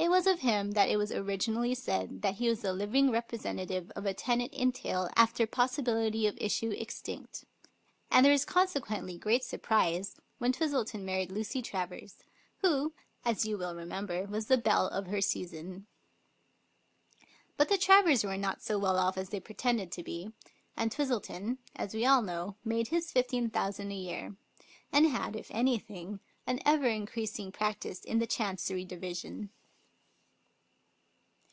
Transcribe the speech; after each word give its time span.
It 0.00 0.10
was 0.10 0.28
of 0.28 0.40
him 0.40 0.72
that 0.72 0.88
it 0.88 0.96
was 0.96 1.10
originally 1.10 1.74
said 1.74 2.22
that 2.22 2.36
he 2.36 2.48
was 2.48 2.62
the 2.62 2.72
living 2.72 3.10
represent 3.10 3.58
ative 3.58 3.90
of 3.96 4.06
a 4.06 4.14
tenant 4.14 4.52
in 4.54 4.70
tail 4.70 5.08
after 5.16 5.44
possibility 5.44 6.24
of 6.28 6.38
issue 6.40 6.70
extinct; 6.70 7.44
and. 8.08 8.24
there 8.24 8.30
was 8.32 8.44
consequently 8.44 9.18
great 9.18 9.42
surprise 9.42 10.14
when 10.38 10.52
Twistle 10.52 10.84
ton 10.88 11.04
married 11.04 11.32
Lucy 11.32 11.60
Travers, 11.62 12.22
who, 12.58 12.94
as 13.24 13.44
you 13.44 13.58
will 13.58 13.74
remember, 13.74 14.24
was 14.26 14.46
the 14.46 14.56
belle 14.56 14.86
of 14.86 15.08
her 15.08 15.20
season. 15.20 15.88
But 17.56 17.68
the 17.68 17.76
Travers 17.78 18.22
were 18.22 18.38
not 18.38 18.62
so 18.62 18.78
well 18.78 18.98
off 18.98 19.18
as 19.18 19.30
they 19.30 19.40
pretended 19.40 19.90
to 19.92 20.04
be, 20.04 20.30
and 20.76 20.92
Twistleton, 20.92 21.58
as 21.74 21.92
we 21.92 22.06
all 22.06 22.22
know, 22.22 22.54
made 22.64 22.88
his 22.88 23.10
fifteen 23.10 23.50
thousand 23.50 23.90
a 23.90 23.96
year, 23.96 24.36
and 24.92 25.06
had, 25.06 25.34
if 25.34 25.50
anything, 25.50 26.20
an 26.46 26.60
ever 26.64 26.86
increasing 26.86 27.50
practice 27.50 28.04
in 28.04 28.20
the 28.20 28.28
Chancery 28.28 28.84
Division. 28.84 29.50